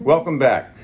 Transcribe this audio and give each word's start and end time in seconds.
Welcome 0.00 0.38
back. 0.38 0.76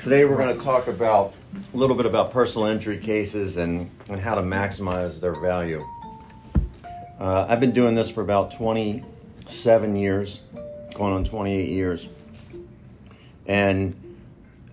Today 0.00 0.24
we're 0.24 0.36
going 0.36 0.56
to 0.56 0.64
talk 0.64 0.86
about 0.86 1.34
a 1.72 1.76
little 1.76 1.96
bit 1.96 2.06
about 2.06 2.30
personal 2.30 2.68
injury 2.68 2.98
cases 2.98 3.56
and, 3.56 3.90
and 4.08 4.20
how 4.20 4.36
to 4.36 4.42
maximize 4.42 5.18
their 5.18 5.34
value. 5.34 5.84
Uh, 7.18 7.46
I've 7.48 7.58
been 7.58 7.72
doing 7.72 7.96
this 7.96 8.12
for 8.12 8.20
about 8.20 8.52
27 8.52 9.96
years, 9.96 10.40
going 10.94 11.12
on 11.12 11.24
28 11.24 11.68
years, 11.68 12.08
and 13.46 14.00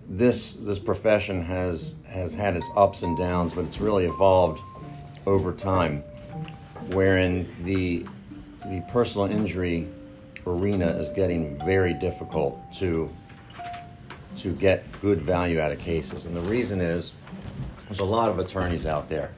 this 0.08 0.52
this 0.52 0.78
profession 0.78 1.42
has 1.44 1.96
has 2.06 2.32
had 2.32 2.56
its 2.56 2.68
ups 2.76 3.02
and 3.02 3.18
downs, 3.18 3.52
but 3.52 3.64
it's 3.64 3.80
really 3.80 4.04
evolved 4.04 4.62
over 5.26 5.52
time, 5.52 6.04
wherein 6.92 7.52
the 7.64 8.06
the 8.64 8.80
personal 8.92 9.26
injury 9.26 9.88
arena 10.46 10.86
is 10.86 11.08
getting 11.10 11.58
very 11.64 11.94
difficult 11.94 12.60
to 12.74 13.10
to 14.38 14.52
get 14.52 14.84
good 15.00 15.20
value 15.20 15.60
out 15.60 15.72
of 15.72 15.78
cases. 15.78 16.26
And 16.26 16.34
the 16.34 16.40
reason 16.40 16.80
is 16.80 17.12
there's 17.86 18.00
a 18.00 18.04
lot 18.04 18.30
of 18.30 18.38
attorneys 18.38 18.86
out 18.86 19.08
there. 19.08 19.32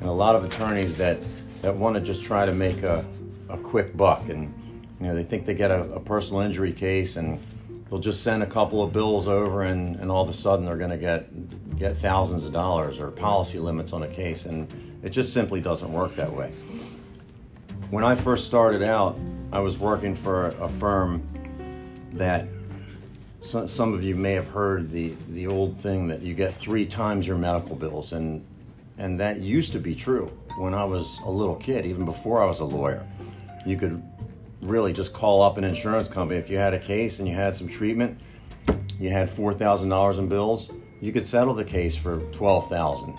And 0.00 0.08
a 0.08 0.12
lot 0.12 0.34
of 0.34 0.44
attorneys 0.44 0.96
that, 0.96 1.18
that 1.62 1.74
want 1.74 1.94
to 1.94 2.00
just 2.00 2.22
try 2.22 2.46
to 2.46 2.52
make 2.52 2.82
a, 2.82 3.04
a 3.48 3.56
quick 3.58 3.96
buck. 3.96 4.28
And 4.28 4.52
you 5.00 5.06
know, 5.06 5.14
they 5.14 5.24
think 5.24 5.46
they 5.46 5.54
get 5.54 5.70
a, 5.70 5.82
a 5.94 6.00
personal 6.00 6.42
injury 6.42 6.72
case 6.72 7.16
and 7.16 7.40
they'll 7.90 7.98
just 7.98 8.22
send 8.22 8.42
a 8.42 8.46
couple 8.46 8.82
of 8.82 8.92
bills 8.92 9.26
over 9.26 9.64
and, 9.64 9.96
and 9.96 10.10
all 10.10 10.22
of 10.22 10.28
a 10.28 10.34
sudden 10.34 10.64
they're 10.64 10.76
going 10.76 10.90
to 10.90 10.96
get 10.96 11.78
get 11.78 11.96
thousands 11.96 12.44
of 12.44 12.52
dollars 12.52 13.00
or 13.00 13.10
policy 13.10 13.58
limits 13.58 13.92
on 13.92 14.02
a 14.02 14.08
case 14.08 14.46
and 14.46 14.72
it 15.02 15.10
just 15.10 15.32
simply 15.32 15.60
doesn't 15.60 15.90
work 15.92 16.14
that 16.14 16.30
way 16.30 16.50
when 17.88 18.04
i 18.04 18.14
first 18.14 18.46
started 18.46 18.82
out 18.82 19.18
i 19.50 19.58
was 19.58 19.78
working 19.78 20.14
for 20.14 20.46
a 20.46 20.68
firm 20.68 21.26
that 22.12 22.46
so, 23.42 23.66
some 23.66 23.94
of 23.94 24.04
you 24.04 24.14
may 24.16 24.32
have 24.32 24.48
heard 24.48 24.90
the, 24.90 25.14
the 25.30 25.46
old 25.46 25.76
thing 25.76 26.08
that 26.08 26.20
you 26.22 26.34
get 26.34 26.54
three 26.54 26.84
times 26.84 27.26
your 27.26 27.38
medical 27.38 27.74
bills, 27.74 28.12
and, 28.12 28.44
and 28.98 29.18
that 29.20 29.40
used 29.40 29.72
to 29.72 29.78
be 29.78 29.94
true 29.94 30.26
when 30.58 30.74
I 30.74 30.84
was 30.84 31.18
a 31.24 31.30
little 31.30 31.56
kid, 31.56 31.86
even 31.86 32.04
before 32.04 32.42
I 32.42 32.46
was 32.46 32.60
a 32.60 32.64
lawyer. 32.64 33.06
You 33.64 33.76
could 33.76 34.02
really 34.60 34.92
just 34.92 35.12
call 35.12 35.42
up 35.42 35.56
an 35.56 35.64
insurance 35.64 36.08
company 36.08 36.38
if 36.38 36.50
you 36.50 36.58
had 36.58 36.74
a 36.74 36.78
case 36.78 37.18
and 37.18 37.26
you 37.26 37.34
had 37.34 37.56
some 37.56 37.66
treatment, 37.66 38.20
you 38.98 39.08
had 39.08 39.30
$4,000 39.30 40.18
in 40.18 40.28
bills, 40.28 40.70
you 41.00 41.12
could 41.12 41.26
settle 41.26 41.54
the 41.54 41.64
case 41.64 41.96
for 41.96 42.20
12000 42.32 43.16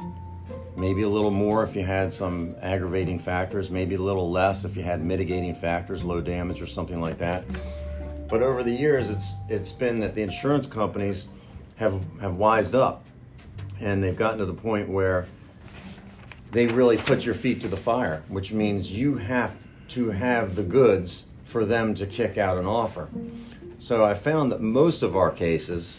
maybe 0.78 1.04
a 1.04 1.10
little 1.10 1.32
more 1.32 1.64
if 1.64 1.76
you 1.76 1.84
had 1.84 2.12
some 2.12 2.56
aggravating 2.62 3.20
factors, 3.20 3.70
maybe 3.70 3.96
a 3.96 4.02
little 4.02 4.32
less 4.32 4.64
if 4.64 4.76
you 4.76 4.84
had 4.84 5.04
mitigating 5.04 5.54
factors, 5.54 6.04
low 6.04 6.22
damage 6.22 6.62
or 6.62 6.68
something 6.68 7.00
like 7.02 7.18
that. 7.18 7.44
But 8.32 8.42
over 8.42 8.64
the 8.64 8.72
years, 8.72 9.10
it's 9.10 9.34
it's 9.50 9.74
been 9.74 10.00
that 10.00 10.16
the 10.16 10.22
insurance 10.22 10.66
companies 10.66 11.28
have 11.76 12.02
have 12.22 12.36
wised 12.36 12.74
up, 12.74 13.06
and 13.82 14.02
they've 14.02 14.16
gotten 14.16 14.40
to 14.40 14.46
the 14.46 14.54
point 14.54 14.88
where 14.88 15.28
they 16.52 16.68
really 16.68 16.98
put 16.98 17.26
your 17.26 17.36
feet 17.36 17.60
to 17.62 17.68
the 17.68 17.76
fire, 17.76 18.24
which 18.30 18.54
means 18.54 18.90
you 18.90 19.18
have 19.18 19.58
to 19.90 20.12
have 20.12 20.56
the 20.56 20.64
goods 20.64 21.26
for 21.44 21.66
them 21.66 21.94
to 21.96 22.06
kick 22.06 22.38
out 22.38 22.58
an 22.58 22.66
offer. 22.66 23.10
So 23.80 24.06
I 24.06 24.14
found 24.14 24.54
that 24.54 24.62
most 24.62 25.04
of 25.04 25.18
our 25.18 25.32
cases, 25.32 25.98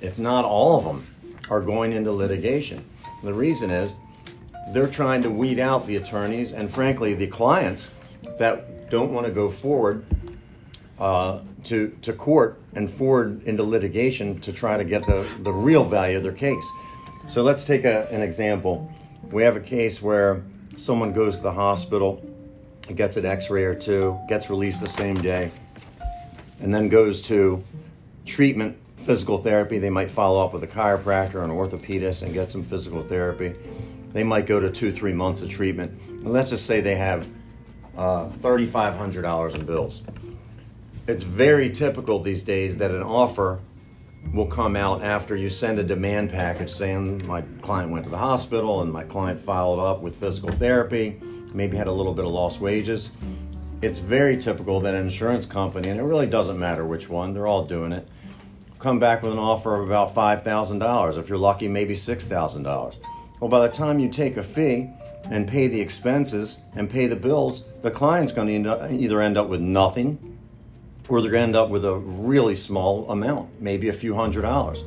if 0.00 0.20
not 0.20 0.44
all 0.44 0.78
of 0.78 0.84
them, 0.84 1.06
are 1.50 1.60
going 1.60 1.92
into 1.92 2.12
litigation. 2.12 2.84
The 3.24 3.34
reason 3.34 3.70
is 3.70 3.94
they're 4.68 4.86
trying 4.86 5.22
to 5.22 5.30
weed 5.30 5.58
out 5.58 5.88
the 5.88 5.96
attorneys 5.96 6.52
and, 6.52 6.70
frankly, 6.70 7.14
the 7.14 7.26
clients 7.26 7.90
that 8.38 8.88
don't 8.90 9.12
want 9.12 9.26
to 9.26 9.32
go 9.32 9.50
forward 9.50 10.04
uh, 11.02 11.42
to, 11.64 11.88
to 12.00 12.12
court 12.12 12.60
and 12.74 12.88
forward 12.88 13.42
into 13.42 13.64
litigation 13.64 14.38
to 14.38 14.52
try 14.52 14.76
to 14.76 14.84
get 14.84 15.04
the, 15.04 15.26
the 15.40 15.52
real 15.52 15.82
value 15.82 16.16
of 16.16 16.22
their 16.22 16.32
case. 16.32 16.64
So 17.28 17.42
let's 17.42 17.66
take 17.66 17.84
a, 17.84 18.08
an 18.12 18.22
example. 18.22 18.88
We 19.32 19.42
have 19.42 19.56
a 19.56 19.60
case 19.60 20.00
where 20.00 20.44
someone 20.76 21.12
goes 21.12 21.38
to 21.38 21.42
the 21.42 21.52
hospital, 21.52 22.24
gets 22.94 23.16
an 23.16 23.26
x 23.26 23.50
ray 23.50 23.64
or 23.64 23.74
two, 23.74 24.16
gets 24.28 24.48
released 24.48 24.80
the 24.80 24.88
same 24.88 25.16
day, 25.16 25.50
and 26.60 26.72
then 26.72 26.88
goes 26.88 27.20
to 27.22 27.64
treatment, 28.24 28.76
physical 28.96 29.38
therapy. 29.38 29.78
They 29.78 29.90
might 29.90 30.08
follow 30.08 30.44
up 30.44 30.52
with 30.52 30.62
a 30.62 30.68
chiropractor, 30.68 31.34
or 31.34 31.42
an 31.42 31.50
orthopedist, 31.50 32.22
and 32.22 32.32
get 32.32 32.52
some 32.52 32.62
physical 32.62 33.02
therapy. 33.02 33.56
They 34.12 34.22
might 34.22 34.46
go 34.46 34.60
to 34.60 34.70
two, 34.70 34.92
three 34.92 35.12
months 35.12 35.42
of 35.42 35.50
treatment. 35.50 36.00
And 36.06 36.32
let's 36.32 36.50
just 36.50 36.64
say 36.64 36.80
they 36.80 36.94
have 36.94 37.28
uh, 37.96 38.28
$3,500 38.40 39.54
in 39.56 39.66
bills 39.66 40.02
it's 41.06 41.24
very 41.24 41.68
typical 41.70 42.20
these 42.20 42.44
days 42.44 42.78
that 42.78 42.90
an 42.90 43.02
offer 43.02 43.60
will 44.32 44.46
come 44.46 44.76
out 44.76 45.02
after 45.02 45.36
you 45.36 45.50
send 45.50 45.78
a 45.78 45.82
demand 45.82 46.30
package 46.30 46.70
saying 46.70 47.26
my 47.26 47.42
client 47.60 47.90
went 47.90 48.04
to 48.04 48.10
the 48.10 48.18
hospital 48.18 48.82
and 48.82 48.92
my 48.92 49.02
client 49.02 49.40
followed 49.40 49.82
up 49.82 50.00
with 50.00 50.14
physical 50.14 50.50
therapy, 50.52 51.20
maybe 51.52 51.76
had 51.76 51.88
a 51.88 51.92
little 51.92 52.14
bit 52.14 52.24
of 52.24 52.30
lost 52.30 52.60
wages. 52.60 53.10
It's 53.82 53.98
very 53.98 54.36
typical 54.36 54.78
that 54.80 54.94
an 54.94 55.02
insurance 55.02 55.44
company, 55.44 55.90
and 55.90 55.98
it 55.98 56.04
really 56.04 56.28
doesn't 56.28 56.58
matter 56.58 56.86
which 56.86 57.08
one, 57.08 57.34
they're 57.34 57.48
all 57.48 57.64
doing 57.64 57.90
it, 57.90 58.06
come 58.78 59.00
back 59.00 59.22
with 59.22 59.32
an 59.32 59.38
offer 59.40 59.74
of 59.74 59.86
about 59.86 60.14
$5,000. 60.14 61.18
If 61.18 61.28
you're 61.28 61.36
lucky, 61.36 61.66
maybe 61.66 61.94
$6,000. 61.94 62.94
Well, 63.40 63.50
by 63.50 63.66
the 63.66 63.72
time 63.72 63.98
you 63.98 64.08
take 64.08 64.36
a 64.36 64.42
fee 64.42 64.88
and 65.24 65.48
pay 65.48 65.66
the 65.66 65.80
expenses 65.80 66.58
and 66.76 66.88
pay 66.88 67.08
the 67.08 67.16
bills, 67.16 67.64
the 67.82 67.90
client's 67.90 68.30
going 68.30 68.62
to 68.62 68.92
either 68.92 69.20
end 69.20 69.36
up 69.36 69.48
with 69.48 69.60
nothing 69.60 70.31
or 71.12 71.20
they're 71.20 71.30
going 71.30 71.42
to 71.42 71.46
end 71.48 71.56
up 71.56 71.68
with 71.68 71.84
a 71.84 71.94
really 71.94 72.54
small 72.54 73.10
amount, 73.10 73.60
maybe 73.60 73.90
a 73.90 73.92
few 73.92 74.14
hundred 74.14 74.40
dollars. 74.40 74.82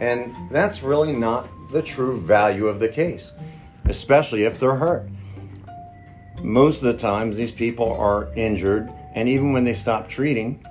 And 0.00 0.34
that's 0.50 0.82
really 0.82 1.12
not 1.12 1.50
the 1.70 1.82
true 1.82 2.18
value 2.18 2.66
of 2.66 2.80
the 2.80 2.88
case, 2.88 3.32
especially 3.84 4.44
if 4.44 4.58
they're 4.58 4.76
hurt. 4.76 5.06
Most 6.42 6.78
of 6.78 6.84
the 6.84 6.96
times, 6.96 7.36
these 7.36 7.52
people 7.52 7.92
are 7.92 8.32
injured, 8.34 8.90
and 9.14 9.28
even 9.28 9.52
when 9.52 9.64
they 9.64 9.74
stop 9.74 10.08
treating, 10.08 10.64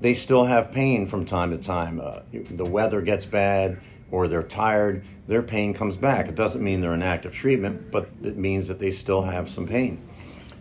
they 0.00 0.14
still 0.14 0.44
have 0.44 0.70
pain 0.70 1.08
from 1.08 1.24
time 1.24 1.50
to 1.50 1.58
time. 1.58 2.00
Uh, 2.00 2.20
the 2.32 2.64
weather 2.64 3.00
gets 3.00 3.26
bad, 3.26 3.80
or 4.12 4.28
they're 4.28 4.44
tired, 4.44 5.04
their 5.26 5.42
pain 5.42 5.74
comes 5.74 5.96
back. 5.96 6.28
It 6.28 6.36
doesn't 6.36 6.62
mean 6.62 6.80
they're 6.80 6.94
in 6.94 7.02
active 7.02 7.34
treatment, 7.34 7.90
but 7.90 8.08
it 8.22 8.36
means 8.36 8.68
that 8.68 8.78
they 8.78 8.92
still 8.92 9.22
have 9.22 9.50
some 9.50 9.66
pain. 9.66 10.08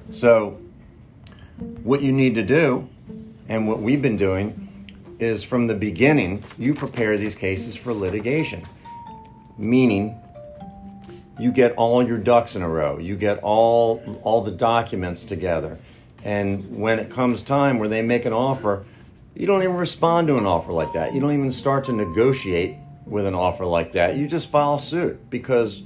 So, 0.10 0.60
what 1.84 2.02
you 2.02 2.12
need 2.12 2.34
to 2.34 2.44
do 2.44 2.90
and 3.48 3.68
what 3.68 3.80
we've 3.80 4.02
been 4.02 4.18
doing 4.18 4.96
is 5.20 5.44
from 5.44 5.68
the 5.68 5.76
beginning, 5.76 6.44
you 6.58 6.74
prepare 6.74 7.18
these 7.18 7.36
cases 7.36 7.76
for 7.76 7.94
litigation, 7.94 8.64
meaning 9.58 10.20
you 11.40 11.52
get 11.52 11.74
all 11.74 12.06
your 12.06 12.18
ducks 12.18 12.56
in 12.56 12.62
a 12.62 12.70
row, 12.70 12.98
you 12.98 13.16
get 13.16 13.40
all 13.42 14.20
all 14.24 14.42
the 14.42 14.52
documents 14.52 15.24
together, 15.24 15.78
and 16.24 16.78
when 16.80 17.00
it 17.00 17.10
comes 17.10 17.42
time 17.42 17.78
where 17.80 17.90
they 17.90 18.02
make 18.02 18.26
an 18.26 18.34
offer, 18.34 18.86
you 19.36 19.46
don't 19.46 19.64
even 19.64 19.76
respond 19.76 20.28
to 20.28 20.38
an 20.38 20.46
offer 20.46 20.72
like 20.72 20.94
that. 20.94 21.14
You 21.14 21.20
don't 21.20 21.34
even 21.34 21.52
start 21.52 21.86
to 21.86 21.94
negotiate 21.94 22.78
with 23.06 23.26
an 23.26 23.36
offer 23.36 23.66
like 23.66 23.94
that. 23.94 24.16
You 24.16 24.28
just 24.28 24.50
file 24.50 24.80
suit 24.80 25.30
because 25.30 25.84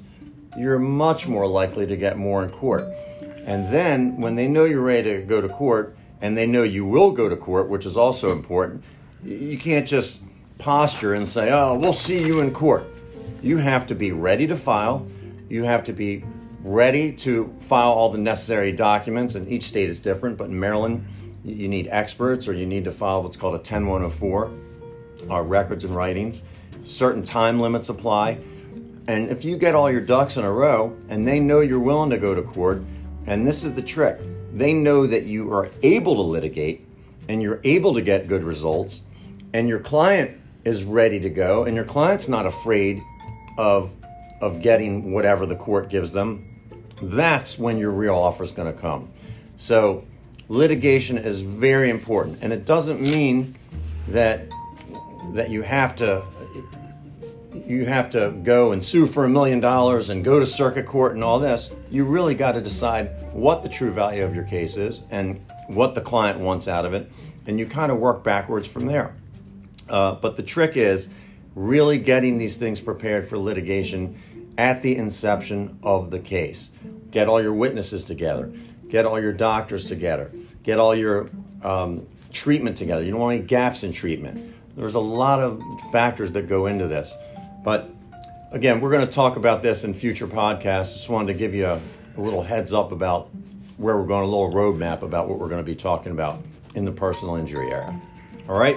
you're 0.58 0.80
much 0.80 1.28
more 1.28 1.48
likely 1.48 1.86
to 1.88 1.98
get 1.98 2.18
more 2.18 2.44
in 2.44 2.52
court. 2.52 2.86
And 3.46 3.74
then 3.74 4.18
when 4.18 4.36
they 4.36 4.48
know 4.48 4.66
you're 4.66 4.82
ready 4.82 5.18
to 5.18 5.22
go 5.24 5.42
to 5.42 5.50
court, 5.50 5.98
and 6.22 6.38
they 6.38 6.46
know 6.46 6.64
you 6.64 6.86
will 6.86 7.12
go 7.12 7.30
to 7.30 7.36
court, 7.36 7.70
which 7.70 7.86
is 7.86 7.98
also 7.98 8.32
important. 8.32 8.84
You 9.24 9.58
can't 9.58 9.88
just 9.88 10.20
posture 10.58 11.14
and 11.14 11.28
say, 11.28 11.52
oh, 11.52 11.78
we'll 11.78 11.94
see 11.94 12.26
you 12.26 12.42
in 12.42 12.52
court. 12.52 12.86
You 13.42 13.58
have 13.58 13.88
to 13.88 13.96
be 13.96 14.12
ready 14.12 14.48
to 14.48 14.58
file. 14.58 15.08
You 15.50 15.64
have 15.64 15.86
to 15.86 15.94
be 15.94 16.24
ready 16.62 17.14
to 17.14 17.54
file 17.60 17.92
all 17.92 18.10
the 18.12 18.18
necessary 18.18 18.72
documents, 18.72 19.36
and 19.36 19.48
each 19.48 19.64
state 19.64 19.90
is 19.90 20.00
different, 20.00 20.38
but 20.38 20.50
in 20.50 20.60
Maryland, 20.60 21.06
you 21.46 21.70
need 21.70 21.88
experts 21.90 22.48
or 22.48 22.54
you 22.54 22.66
need 22.66 22.84
to 22.84 22.92
file 22.92 23.24
what's 23.24 23.38
called 23.38 23.56
a 23.56 23.60
10104, 23.60 24.52
uh, 25.30 25.42
records 25.42 25.86
and 25.86 25.96
writings. 25.96 26.44
Certain 26.84 27.24
time 27.24 27.60
limits 27.62 27.88
apply. 27.90 28.40
And 29.08 29.30
if 29.30 29.44
you 29.44 29.58
get 29.58 29.74
all 29.74 29.90
your 29.90 30.02
ducks 30.02 30.38
in 30.38 30.44
a 30.44 30.52
row 30.52 30.96
and 31.08 31.28
they 31.28 31.40
know 31.40 31.62
you're 31.62 31.80
willing 31.80 32.10
to 32.10 32.18
go 32.18 32.36
to 32.36 32.44
court, 32.44 32.84
and 33.26 33.48
this 33.48 33.64
is 33.64 33.74
the 33.74 33.82
trick 33.82 34.20
they 34.54 34.74
know 34.74 35.06
that 35.08 35.24
you 35.24 35.52
are 35.54 35.70
able 35.84 36.16
to 36.16 36.22
litigate 36.22 36.86
and 37.28 37.42
you're 37.42 37.62
able 37.64 37.94
to 37.94 38.02
get 38.02 38.28
good 38.28 38.44
results, 38.44 39.04
and 39.54 39.68
your 39.68 39.80
client 39.80 40.40
is 40.66 40.84
ready 40.84 41.20
to 41.20 41.30
go, 41.30 41.64
and 41.64 41.76
your 41.76 41.86
client's 41.86 42.28
not 42.28 42.46
afraid 42.46 43.02
of, 43.58 43.92
of 44.42 44.62
getting 44.62 45.12
whatever 45.12 45.46
the 45.46 45.56
court 45.56 45.90
gives 45.90 46.12
them, 46.12 46.46
that's 47.02 47.58
when 47.58 47.78
your 47.78 47.92
real 47.92 48.16
offer 48.16 48.44
is 48.44 48.52
going 48.52 48.74
to 48.74 48.80
come. 48.80 49.10
So, 49.58 50.06
litigation 50.48 51.18
is 51.18 51.42
very 51.42 51.90
important, 51.90 52.40
and 52.42 52.52
it 52.52 52.66
doesn't 52.66 53.00
mean 53.00 53.56
that 54.08 54.48
that 55.34 55.52
you 55.52 55.62
have 55.62 55.96
to 55.96 56.24
you 57.70 57.86
have 57.86 58.10
to 58.10 58.32
go 58.44 58.72
and 58.72 58.84
sue 58.84 59.06
for 59.06 59.26
a 59.26 59.30
million 59.30 59.60
dollars 59.60 60.10
and 60.10 60.26
go 60.26 60.40
to 60.40 60.46
circuit 60.46 60.88
court 60.88 61.14
and 61.14 61.24
all 61.24 61.38
this. 61.38 61.70
You 61.92 62.04
really 62.04 62.34
got 62.34 62.54
to 62.54 62.62
decide 62.62 63.12
what 63.32 63.62
the 63.62 63.70
true 63.70 63.92
value 63.92 64.24
of 64.24 64.34
your 64.34 64.44
case 64.46 64.76
is 64.76 65.02
and 65.12 65.40
what 65.68 65.94
the 65.94 66.02
client 66.02 66.40
wants 66.40 66.68
out 66.68 66.84
of 66.84 66.96
it, 66.96 67.12
and 67.46 67.60
you 67.60 67.68
kind 67.68 67.92
of 67.92 68.00
work 68.00 68.24
backwards 68.24 68.68
from 68.68 68.88
there. 68.88 69.16
Uh, 69.88 70.16
but 70.16 70.36
the 70.36 70.42
trick 70.42 70.78
is 70.78 71.10
really 71.54 72.00
getting 72.00 72.40
these 72.40 72.58
things 72.58 72.82
prepared 72.82 73.28
for 73.28 73.38
litigation 73.38 74.20
at 74.58 74.82
the 74.82 74.96
inception 74.98 75.78
of 75.84 76.10
the 76.10 76.20
case. 76.20 76.70
Get 77.12 77.28
all 77.28 77.42
your 77.42 77.54
witnesses 77.54 78.04
together, 78.04 78.52
get 78.90 79.06
all 79.06 79.22
your 79.22 79.34
doctors 79.34 79.86
together, 79.86 80.32
get 80.64 80.80
all 80.80 80.96
your 80.96 81.30
um, 81.64 82.08
treatment 82.32 82.78
together. 82.78 83.04
You 83.04 83.12
don't 83.12 83.20
want 83.20 83.38
any 83.38 83.46
gaps 83.46 83.84
in 83.84 83.94
treatment. 83.94 84.56
There's 84.76 84.96
a 84.96 85.00
lot 85.00 85.40
of 85.40 85.62
factors 85.92 86.32
that 86.32 86.48
go 86.48 86.66
into 86.66 86.88
this. 86.88 87.14
But 87.64 87.90
again, 88.52 88.82
we're 88.82 88.92
going 88.92 89.06
to 89.06 89.12
talk 89.12 89.36
about 89.36 89.62
this 89.62 89.84
in 89.84 89.94
future 89.94 90.28
podcasts. 90.28 90.94
Just 90.94 91.10
wanted 91.10 91.34
to 91.34 91.40
give 91.40 91.54
you 91.54 91.66
a, 91.66 91.82
a 92.18 92.22
little 92.22 92.44
heads 92.44 92.74
up 92.74 92.92
about 92.92 93.30
where 93.78 93.98
we're 93.98 94.08
going, 94.08 94.24
a 94.24 94.26
little 94.26 94.52
roadmap 94.52 95.02
about 95.02 95.30
what 95.30 95.40
we're 95.40 95.50
going 95.50 95.64
to 95.64 95.70
be 95.70 95.76
talking 95.76 96.12
about 96.12 96.42
in 96.76 96.86
the 96.86 96.92
personal 96.92 97.36
injury 97.36 97.72
area. 97.72 98.00
All 98.48 98.58
right? 98.58 98.76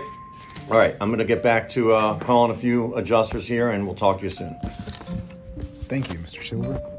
All 0.70 0.78
right, 0.78 0.96
I'm 1.00 1.08
going 1.08 1.18
to 1.18 1.24
get 1.24 1.42
back 1.42 1.68
to 1.70 1.92
uh, 1.92 2.18
calling 2.18 2.50
a 2.50 2.54
few 2.54 2.94
adjusters 2.94 3.46
here 3.46 3.70
and 3.70 3.84
we'll 3.84 3.96
talk 3.96 4.18
to 4.18 4.24
you 4.24 4.30
soon. 4.30 4.56
Thank 5.58 6.12
you, 6.12 6.18
Mr. 6.18 6.42
Silber. 6.42 6.91